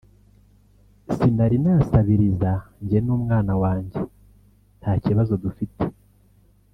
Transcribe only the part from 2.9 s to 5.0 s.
n’umwana wanjye nta